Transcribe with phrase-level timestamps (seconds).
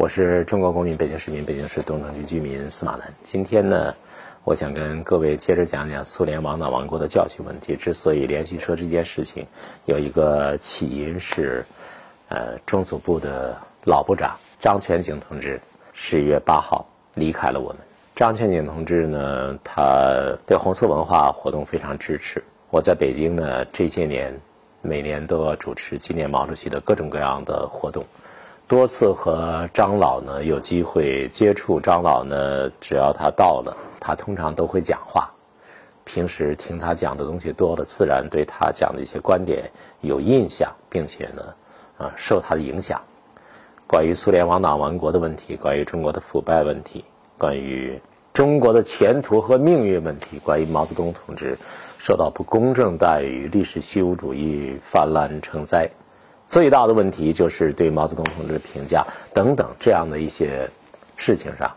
[0.00, 3.12] 我是中国公民、北京市民、北京市东城区居民司马南。
[3.22, 3.94] 今天呢，
[4.44, 7.76] 我想跟各位接着讲讲苏联亡党亡国的教训问题。
[7.76, 9.46] 之所以连续说这件事情，
[9.84, 11.62] 有一个起因是，
[12.30, 15.60] 呃，中组部的老部长张全景同志
[15.92, 16.82] 十一月八号
[17.12, 17.76] 离开了我们。
[18.16, 22.42] 张全景同志呢，他对红色文化活动非常支持。
[22.70, 24.34] 我在北京呢，这些年
[24.80, 28.02] 每年都要主持纪念毛主席的各种各样的活动。
[28.70, 35.28] 多次和张老呢有机会接触，张老呢只要他到了，他通常都会讲话。
[36.04, 39.68] 平时听他讲的东西多了，自然对他讲的一些观点
[40.02, 41.42] 有印象，并且呢，
[41.98, 43.00] 啊受他的影响。
[43.88, 47.04] 关于苏联亡党亡国的问题，关于中国的腐败问题，
[47.38, 48.00] 关于
[48.32, 51.58] 中国的前途和命运问题，关于毛泽东同志
[51.98, 55.90] 受到不公正待遇、历史虚无主义泛滥成灾。
[56.50, 60.68] 最大的问题就是对毛泽东同志的评价等等这样的一些
[61.16, 61.72] 事情上，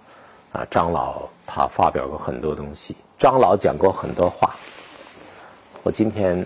[0.52, 4.56] 啊，张老他发表过很多东西，张老讲过很多话。
[5.84, 6.44] 我今天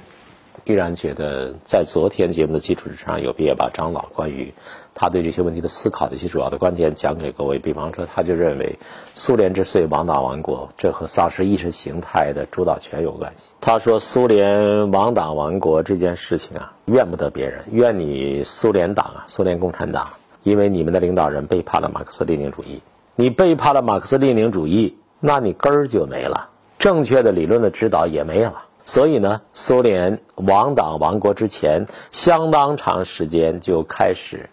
[0.65, 4.53] 依然觉得，在昨天节目的基础之上，有必要把张老关于
[4.93, 7.59] 他对这些问题的思考的一些主要的观点讲给各位。
[7.59, 8.77] 比方说，他就认为
[9.13, 13.49] 苏联之所以亡党亡国，这和丧失意识形态的主导权有关系。
[13.61, 20.09] 他说，苏联亡党亡国这件事情啊，怨不得别人，怨你苏联党啊，苏联共产党，
[20.43, 22.81] 因为你们的领导人背叛了马克思列宁主义。
[23.15, 28.63] 你背叛了马克思列宁主义，那你根儿就没了，正确的理论的指导也没了。
[28.87, 34.49] 所以呢，苏联亡党亡国之前，相当长时间就开始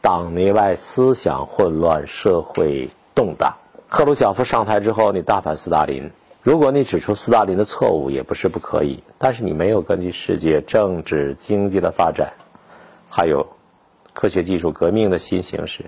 [0.00, 3.56] 党内外思想混乱，社会动荡。
[3.90, 6.10] 赫鲁晓夫上台之后，你大反斯大林。
[6.42, 12.32] 如果你指出斯大林的错误，也不是不可以，但是你没有根据世界政治经济的发展，
[13.10, 13.46] 还有
[14.14, 15.84] 科学技术革命的新形势，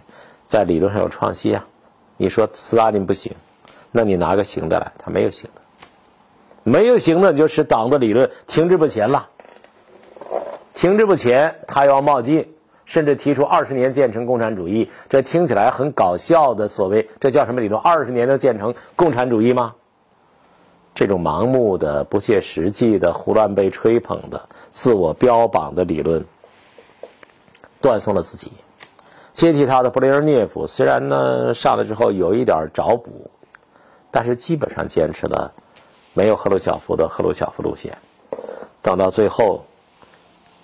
[0.47, 1.65] 在理论上有创新啊。
[2.19, 3.33] 你说斯大林不行，
[3.91, 5.63] 那你拿个行的来，他没有行的。
[6.69, 9.29] 没有行的，就使党的理论停滞不前了。
[10.75, 12.53] 停滞不前，他要冒进，
[12.85, 17.81] 甚至提出二十年建成共产主义，这听起来很搞笑的所谓，这叫什么理论？
[17.81, 19.77] 二十年能建成共产主义吗？
[20.93, 26.25] 这种盲目的、不切实际的、胡乱被吹捧的、自我标榜的理论，
[27.81, 28.51] 断送了自己。
[29.31, 33.31] 接替他的布雷尔涅夫虽然呢上来之后有一点找补，
[34.11, 35.53] 但是基本上坚持了。
[36.17, 37.95] 没有赫鲁晓夫的赫鲁晓夫路线，
[38.81, 39.63] 等到最后，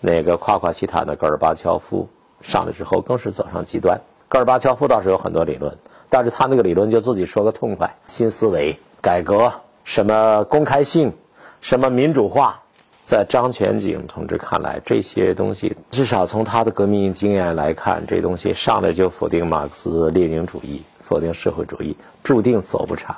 [0.00, 2.08] 那个夸夸其谈的戈尔巴乔夫
[2.40, 4.00] 上来之后，更是走上极端。
[4.30, 5.76] 戈尔巴乔夫倒是有很多理论，
[6.08, 9.52] 但是他那个理论就自己说个痛快：新思维、改革、
[9.84, 11.12] 什么公开性、
[11.60, 12.58] 什么民主化。
[13.04, 23.14] 在张全景同志看来，这些东西至少从他的革命经验来看，这东西上来就否定马克思列宁主义，否定社会主义，注定走不长。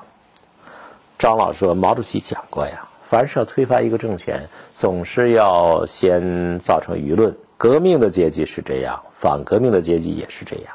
[1.24, 7.34] 张老说：“毛主席讲过呀，凡是要推翻一个政权，总是要先造成舆论。
[7.56, 10.74] 革命的阶级是这样，反革命的阶级也是这样。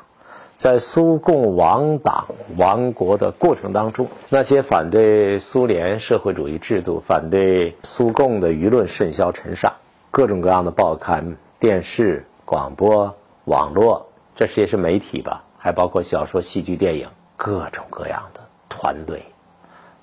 [0.56, 2.26] 在苏共亡党
[2.58, 9.72] 亡国的过程当中，那些反对苏联社会主义制度、反对苏共的舆论甚嚣尘上，
[10.10, 15.44] 各种各样的报刊、电视、广播、网络，这些是媒体吧？
[15.60, 19.24] 还包括小说、戏剧、电影，各种各样的团队。”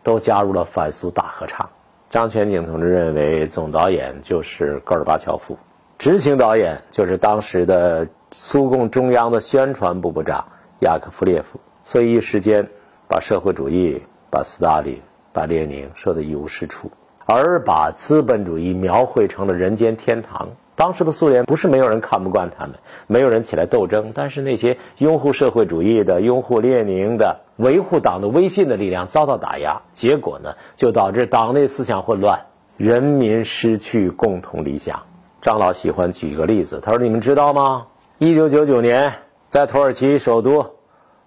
[0.07, 1.69] 都加入了反苏大合唱。
[2.11, 5.59] 张全景同志认为，总导演就是戈尔巴乔夫，
[5.99, 10.47] 执行导演就是当时的苏共中央的宣传部部长
[10.79, 11.59] 雅科夫列夫。
[11.83, 12.69] 所以一时间，
[13.09, 14.01] 把社会主义、
[14.31, 15.01] 把斯大林、
[15.33, 16.89] 把列宁说得一无是处，
[17.25, 20.51] 而把资本主义描绘成了人间天堂。
[20.77, 22.77] 当时的苏联不是没有人看不惯他们，
[23.09, 32.47] 没有人起来斗争，但是那些拥护社会主义的、拥护列宁的、维护党的威信的力量遭到打压，结果呢，就导致党内思想混乱，
[32.77, 35.03] 人民失去共同理想。
[35.41, 37.87] 张老喜欢举一个例子，他说：“你们知道吗？
[38.19, 39.13] 一九九九年
[39.49, 40.75] 在土耳其首都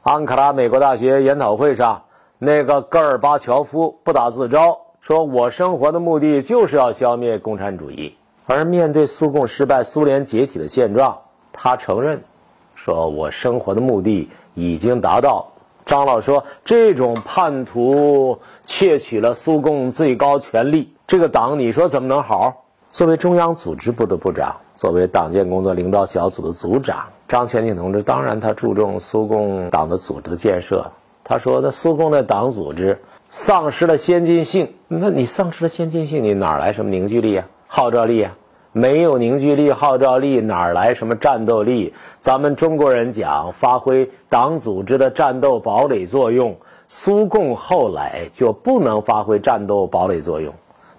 [0.03, 2.03] 安卡拉美国大学研讨会上，
[2.37, 8.15] 那个戈尔巴乔夫不打自招，说我生活的目的就是要消灭共产主义。”
[8.45, 11.19] 而面对苏共失败、苏联解体的现状，
[11.53, 12.23] 他承认，
[12.75, 15.53] 说我生活的目的已经达到。
[15.89, 22.55] 张老说，这种叛徒窃取了苏共最高权力，这个党你说怎么能好？
[22.89, 30.85] 作为中央组织部的部长，作为党建工作领导小组的组长，张全景同志当然他注重苏共党的组织建设。
[31.23, 37.47] 他说，那苏共的党组织丧失了先进性，那你丧失了先进性，你哪来什么凝聚力啊？
[37.65, 38.31] 号召力啊！
[38.71, 41.95] 没有凝聚力、号召力，哪来什么战斗力？
[42.19, 46.55] 咱们中国人讲发挥党组织的战斗堡垒作用，
[46.87, 50.53] 苏共后来就不能发挥战斗堡垒作用，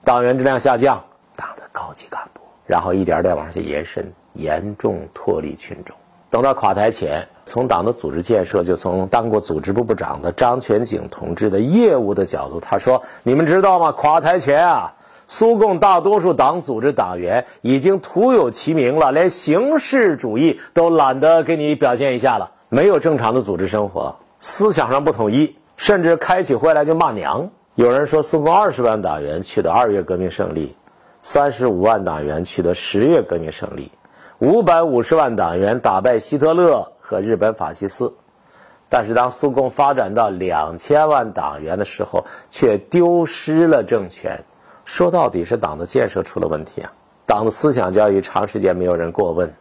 [0.05, 1.05] 党员质量下降，
[1.37, 5.97] 党的高级干部，然后一点点往下延伸，严重脱离群众。
[6.29, 13.93] 等到垮台前，从党的组织建设，就从当过组织部部长的张全景同志的业务的角度，他说：“你们知道吗？
[13.93, 14.95] 垮台前啊，
[15.33, 27.49] 苏共大多数党组织党员已经徒有其名了，连形式主义都懒得给你表现一下了，没有正常的组织生活，思想上不统一，甚至开起会来就骂娘。
[27.77, 30.75] 有人说，苏共二十万党员取得二月革命胜利，
[31.23, 33.93] 三十五万党员取得十月革命胜利。”
[34.41, 38.13] 五百五十万党员打败希特勒和日本法西斯，
[38.89, 44.43] 但是当苏共发展到两千万党员的时候，却丢失了政权。
[44.91, 46.93] 说到底是党的建设出了问题啊！
[47.25, 49.55] 党的思想教育长时间没有人过问，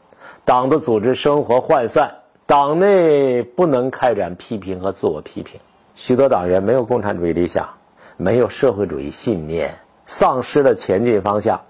[0.44, 2.16] 党的组织生活涣散，
[2.48, 5.62] 党内不能开展批评和自我批评，
[5.94, 7.76] 许多党员没有共产主义理想，
[8.18, 11.62] 没有社会主义信念，丧失了前进方向。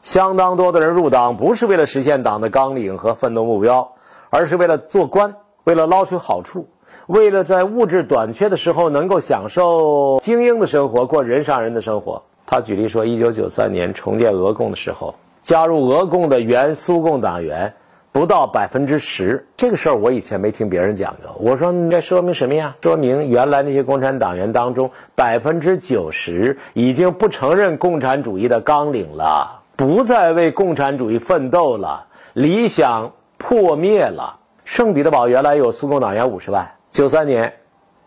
[0.00, 3.94] 相当多的人入党不是为了实现党的纲领和奋斗目标，
[4.30, 5.34] 而是为了做官，
[5.64, 6.68] 为了捞取好处，
[7.08, 12.22] 为了在物质短缺的时候能够享受精英的生活，过人上人的生活。
[12.52, 17.72] 他举例说，一九九三年重建俄共的时候，加入俄共的原苏共党员
[18.12, 19.46] 不到百分之十。
[19.56, 21.34] 这个事儿我以前没听别人讲过。
[21.40, 22.76] 我说，这说明什么呀？
[22.82, 29.62] 说明原来那些共产党员当中，百分之九十已经不承认共产主义的纲领了。
[29.74, 34.38] 不再为共产主义奋斗了，理想破灭了。
[34.66, 37.50] 圣彼得堡原来有苏共党员五十万，九三年，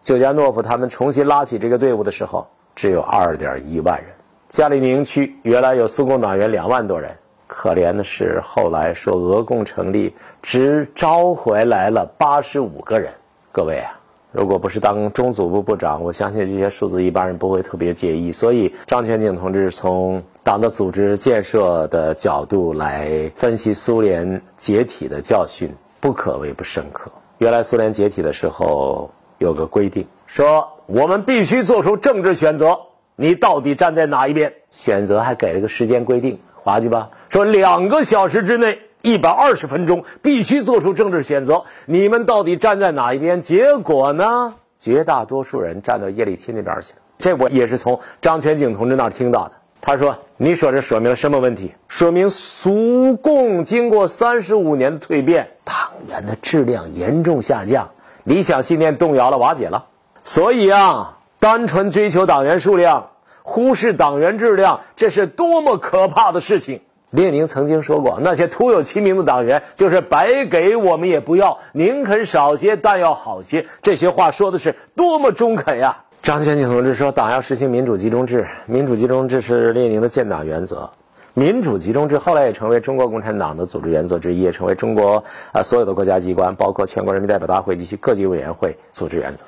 [0.04, 4.14] 久加诺夫他们重新拉起这个队伍的时候，只有二点一万人。
[4.48, 7.12] 加里宁区原来有苏共党员两万多人，
[7.48, 13.12] 可怜的是后来说俄共成立，只招回来了八十五个人。
[13.52, 14.00] 各位啊。
[14.32, 18.34] 如果不是当中组部部长，我相信这些数字一般人不会特别介意。
[18.34, 27.10] 所以张全景同志从党的组织建设的角度来分析苏联解体的教训，不可谓不深刻。
[27.38, 32.78] 原来苏联解体的时候有个规定，说我们必须做出政治选择，
[33.16, 34.54] 你到底站在哪一边？
[34.70, 37.10] 选择还给了个时间规定，滑稽吧？
[37.30, 38.80] 说两个小时之内。
[39.02, 43.40] 一百二十分钟必须做出政治选择，你们到底站在哪一边？
[43.40, 44.56] 结果呢？
[44.80, 47.00] 绝大多数人站到叶利钦那边去了。
[47.20, 49.52] 这我也是从张全景同志那儿听到的。
[49.80, 51.76] 他说：“你说这说明了什么问题？
[51.88, 55.76] 说明苏共经过三十五年的蜕变，党
[56.08, 57.92] 员的质量严重下降，
[58.24, 59.86] 理想信念动摇了、瓦解了。
[60.24, 61.15] 所以啊，
[61.46, 63.12] 单纯追求党员数量，
[63.44, 66.82] 忽视党员质量，这是多么可怕的事情！”
[67.14, 75.96] 列宁曾经说过：“那些徒有其名的党员，就是白给我们也不要，宁肯少些，但要好些。”这些话说的是多么中肯呀！
[76.24, 80.90] 张全景同志说：“党要实行民主集中制，民主集中制是列宁的建党原则。
[81.36, 89.46] 民主集中制后来也成为中国共产党的组织原则之一，也成为中国啊所有的国家机关，包括全国人民代表大会及其各级委员会组织原则。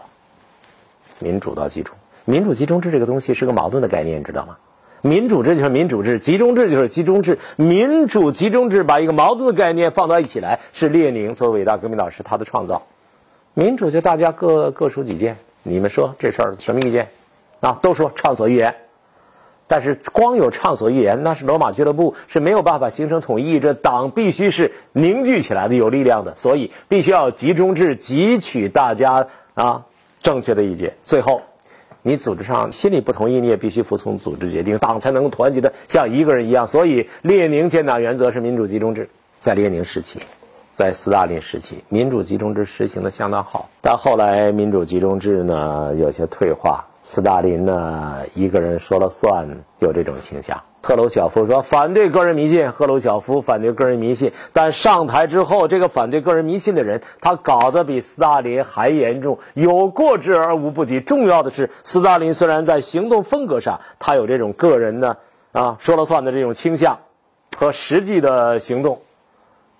[1.19, 4.57] 民主到集中，民主集中制这个东西是个矛盾的概念，你知道吗？”
[5.03, 7.37] 民主制就是民主制，集中制就是集中制。
[7.55, 12.81] 民主集中制把一个矛盾的概念放到一起来，是列宁作为伟大革命导师他的创造。
[13.53, 17.09] 民主就大家各各抒己见，你们说这事儿什么意见？
[17.59, 18.75] 啊，都说畅所欲言。
[19.67, 23.59] 但是光有畅所欲言，那是罗马俱乐部是没有办法形成统一。
[23.59, 29.85] 这党必须是凝聚起来的，有力量的，所以必须要集中制，汲取大家啊
[30.19, 31.41] 正确的意见，最后。
[32.03, 36.65] 你组织上心里不同意，你也必须服从组织决定，党才能够团结的像一个人一样。
[36.65, 39.09] 所以，列宁建党原则是民主集中制。
[39.39, 40.21] 在列宁时期，
[40.71, 43.69] 在斯大林时期，民主集中制实行的相当好。
[43.81, 46.85] 但后来，民主集中制呢有些退化。
[47.09, 49.47] 斯大林呢，一个人说了算，
[49.79, 50.61] 有这种倾向。
[50.81, 60.99] 赫鲁晓夫说反对个人迷信，赫鲁晓夫反对个人迷信，但上台之后，这个反对个人迷信的人，他搞得比斯大林还严重，有过之而无不及。
[60.99, 65.15] 重要的是，斯大林虽然在行动风格上，他有这种个人呢
[65.53, 66.99] 啊说了算的这种倾向
[67.55, 69.01] 和实际的行动，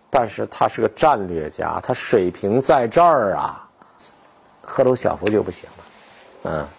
[0.10, 3.68] 但是他是个战略家，他水平在这儿啊，
[4.62, 5.84] 赫鲁晓夫就不行了，
[6.44, 6.77] 嗯。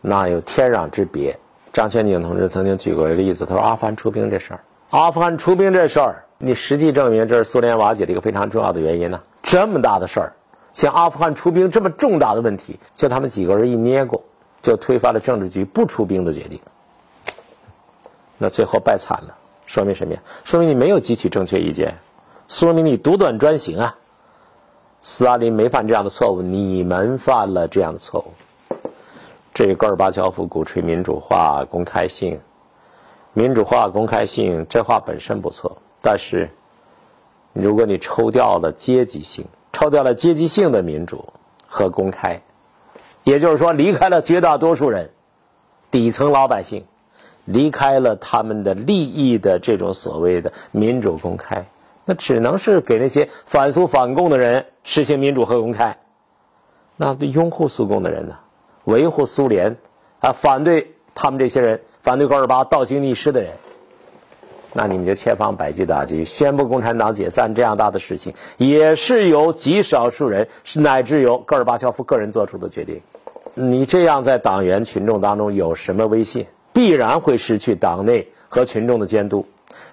[0.00, 1.38] 那有天壤之别。
[1.72, 4.60] 张全景同志曾经举过一个例子，他说：“阿富汗出兵这事儿，
[4.90, 9.20] 阿富汗出兵这事儿，你实际证明这是苏联瓦解的一个非常重要的原因呢。
[9.42, 10.32] 这么大的事儿，
[10.72, 14.24] 像阿富汗出兵这么重大的问题，就他们几个人一捏过，
[14.62, 16.58] 就推翻了政治局不出兵的决定。
[18.38, 19.36] 那最后败惨了，
[19.66, 20.20] 说明什么呀？
[20.44, 21.94] 说明你没有汲取正确意见，
[22.48, 23.96] 说明你独断专行啊！
[25.02, 28.32] 斯大林没犯这样的错误，你们犯了这样的错误。
[29.56, 32.42] 这个戈尔巴乔夫鼓吹民主化、公开性，
[33.32, 36.50] 民主化、公开性，这话本身不错，但是
[37.54, 41.32] 如果你抽掉了阶级性，抽掉了阶级性的民主
[41.66, 42.42] 和公开，
[43.24, 45.12] 也就是说离开了绝大多数人，
[45.90, 46.84] 底层老百姓。
[47.46, 51.64] 离开了他们的利益的这种所谓的民主公开，
[52.04, 55.96] 那只能是给那些反苏反共的人实行民主和公开。
[56.96, 58.36] 那拥护苏共的人呢？
[58.86, 59.76] 维护苏联
[60.20, 63.52] 啊，反对他们这些人，反对戈尔巴倒行逆施的人，
[64.72, 73.00] 那你们就千方百计打击，宣布共产党解散这样大的事情，也是由极少数人，乃至由戈尔巴乔夫个人做出的决定。
[73.54, 76.46] 你这样在党员群众当中有什么威信？
[76.72, 79.46] 必然会失去党内和群众的监督，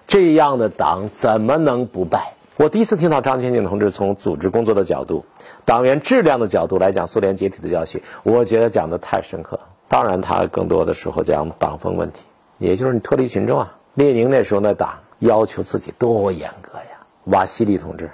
[0.06, 2.33] 这样的党怎么能不败？
[2.56, 5.24] 我第一次听到张全景同志从组织工作的角度、
[5.64, 9.58] 党员质量的角度来讲苏联解体的教训，我觉得讲的太深刻。
[9.88, 12.20] 当然，他更多的时候讲党风问题，
[12.58, 13.76] 也就是你脱离群众啊。
[13.94, 17.06] 列宁那时候那党要求自己多严格呀！
[17.24, 18.10] 瓦西里同志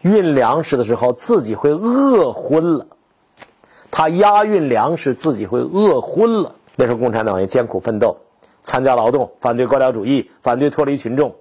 [0.00, 2.86] 运粮食的时候自己会饿昏了，
[3.90, 6.54] 他押运粮食自己会饿昏了。
[6.76, 8.16] 那时候共产党员艰苦奋斗，
[8.62, 11.34] 参加劳动，反对官僚主义，反对脱离群众。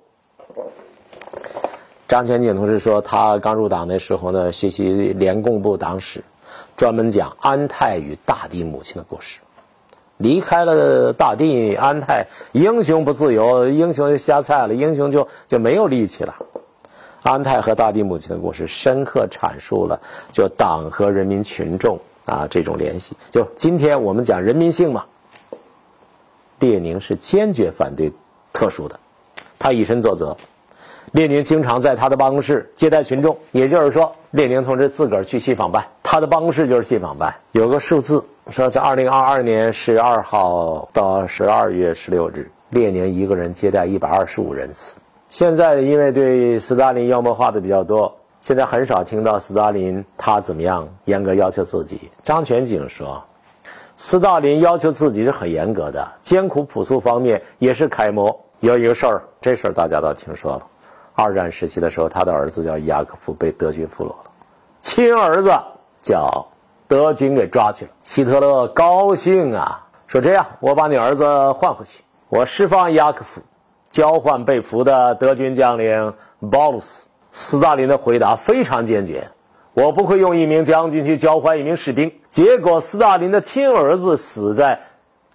[2.07, 6.23] 张全景同志说，他刚入党的时候呢，学习联共部党史，
[6.77, 9.41] 专门讲安泰与大地母亲的故事。
[10.15, 16.33] 离开了大地，安泰英雄不自由，英雄就瞎菜了，英雄就就没有力气了。
[17.23, 19.99] 安泰和大地母亲的故事，深刻阐述了
[20.31, 23.17] 就党和人民群众啊这种联系。
[23.31, 25.05] 就今天我们讲人民性嘛。
[26.59, 28.11] 列宁是坚决反对
[28.53, 28.97] 特殊的，
[29.59, 30.37] 他以身作则。
[31.13, 37.33] 列宁经常在他的办公室接待群众，也就是说，列宁同志自个儿去信访办，他的办公室就是信访办。
[37.53, 44.97] 有个数字说，在二零二二年十月二号到十二月十六日，列宁一个人接待一百二十五人次。
[45.29, 52.11] 现在因为对斯大林妖魔化的比较多，现在很少听到斯大林他怎么样严格要求自己。
[52.21, 53.23] 张全景说。
[53.99, 58.39] 斯大林要求自己是很严格的，艰苦朴素方面也是楷模。
[58.59, 60.67] 有一个事儿，这事儿大家都听说了。
[61.19, 64.29] 二战时期的时候，他的儿子叫雅克夫被德军俘虏了，
[64.79, 65.51] 亲儿子
[65.99, 66.45] 叫
[66.87, 67.91] 德军给抓去了。
[68.03, 73.41] 希特勒高兴啊，说这样，我把你儿子换回去，我释放雅克夫，
[73.89, 76.13] 交换被俘的德军将领
[76.51, 77.07] 鲍鲁斯。
[77.31, 79.27] 斯大林的回答非常坚决。
[79.73, 82.13] 我不会用一名将军去交换一名士兵。
[82.29, 84.79] 结果，斯大林的亲儿子死在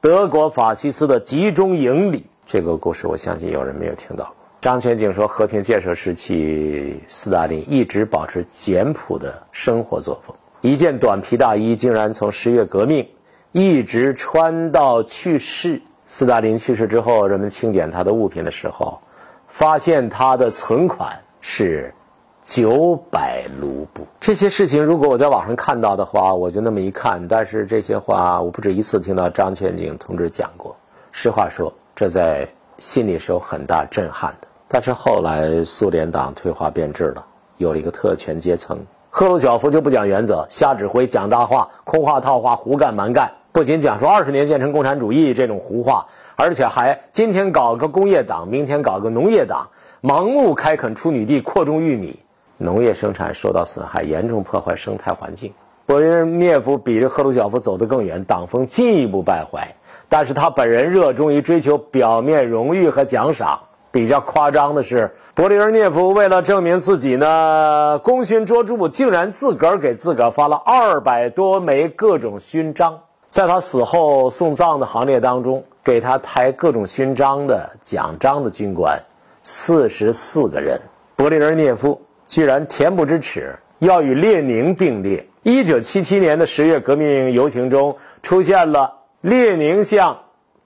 [0.00, 2.26] 德国法西斯的集中营里。
[2.46, 4.34] 这个故事，我相信有人没有听到过。
[4.62, 10.37] 张全景说，和平建设时期，斯大林一直保持简朴的生活作风。
[10.61, 13.09] 一件短皮大衣竟然从十月革命
[13.50, 15.83] 一直穿到去世。
[16.07, 19.00] 斯大林去世之后，人们清点他的物品的时候，
[19.49, 21.92] 发现他的存款是。
[22.45, 27.28] 九百卢布，这些事情如果我在网上看到的话，我就那么一看。
[27.28, 30.75] 但是这些话我不止一次听到张全景同志讲过。
[31.12, 34.49] 实话说，这在心里是有很大震撼的。
[34.72, 37.22] 但是后来苏联党退化变质了，
[37.58, 38.78] 有了一个特权阶层。
[39.10, 43.30] 赫鲁晓夫就不讲原则，瞎指挥，讲大话，空话套话，胡干蛮干。
[43.52, 49.68] 不仅讲出二十年建成共产主义这种胡话，而且还今天搞个工业党，明天搞个农业党，
[50.00, 52.18] 盲目开垦出女地，扩种玉米。
[52.56, 55.52] 农业生产受到损害，严重破坏生态环境。
[55.86, 59.74] 勃列日涅夫比这赫鲁晓夫走得更远，党风进一步败坏。
[60.08, 63.60] 但是他本人热衷于追求表面荣誉和奖赏。
[63.92, 72.99] 比较夸张的是，勃列日涅夫为了证明自己呢功勋卓著，竟然自个儿给自个儿发了二百多枚各种勋章。
[73.28, 78.99] 在他死后送葬的行列当中，给他抬各种勋章的奖章的军官
[79.42, 80.80] 四十四个人。
[81.16, 82.00] 勃列日涅夫。
[82.25, 85.28] 居然恬不知耻，要与列宁并列。
[85.42, 90.16] 一九七七年的十月革命游行中，出现了列宁像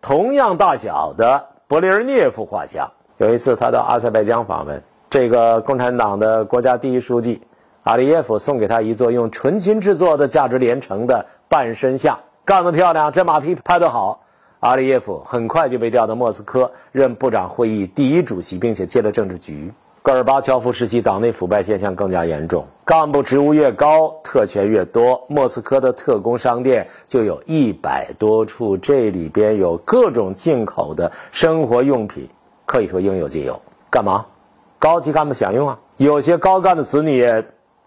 [0.00, 2.88] 同样大小的勃列日涅夫画像。
[3.18, 7.40] 有一次，他到阿塞拜疆访问，这个共产党的国家第一书记
[7.85, 14.20] 阿里耶夫送给他一座用纯金制作的价值连城的半身像，干得漂亮，这马屁拍得好。
[14.61, 19.73] 阿里耶夫很快就被调到莫斯科任部长会议第一主席，并且接了政治局。
[20.02, 25.25] 戈尔巴乔夫时期，党内腐败现象更加严重，干部职务越高，特权越多。
[25.26, 32.28] 莫斯科的特工商店就有一百多处，这里边有各种进口的生活用品，
[32.66, 33.62] 可以说应有尽有。
[33.88, 34.26] 干嘛？
[34.78, 35.78] 高级干部享用啊！
[35.96, 37.26] 有些高干的子女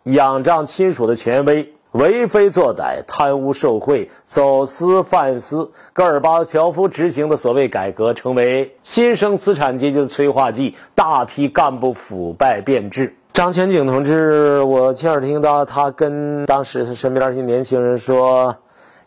[0.04, 13.16] 仰仗亲属的权威，为非作歹、贪污受贿、走私贩私，戈尔巴乔夫执行的所谓改革，成为新生资产阶级的催化剂，大批干部腐败变质。
[13.34, 18.56] 张全景同志，我亲耳听到他跟当时身边那些年轻人说，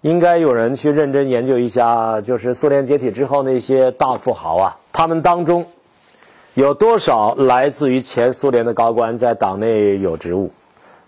[0.02, 5.66] 应该有人去认真研究一下，就是苏联解体之后那些大富豪啊，他们当中。
[6.54, 10.50] 有多少来自于前苏联的高官在党内有职务？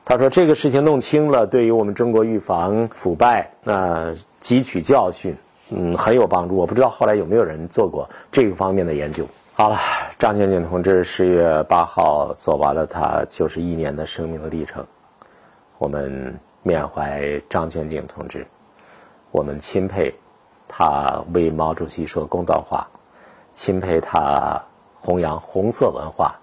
[0.03, 5.37] 他说这个事情弄清了，对于我们中国预防腐败、那汲取教训，
[5.69, 6.57] 嗯，很有帮助。
[6.57, 9.27] 我不知道后来有没有人做过这个方面的研究。
[9.53, 9.79] 好了，
[10.19, 14.87] 张全景同志十月八号走完了他九十一年的生命的历程，
[15.77, 18.47] 我们缅怀张全景同志，
[19.31, 20.15] 我们钦佩
[20.67, 22.89] 他为毛主席说公道话，
[23.55, 24.63] 钦佩他。
[25.07, 26.35] 弘扬红色文化，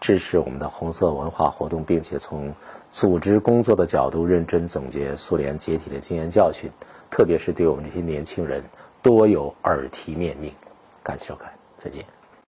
[0.00, 2.50] 支持我们的红色文化活动，并且从
[2.90, 6.70] 组织工作的角度认真总结苏联解体的经验教训，
[7.10, 8.64] 特别是对我们这些年轻人
[9.02, 10.50] 多有耳提面命。
[11.02, 12.15] 感谢收看，再见。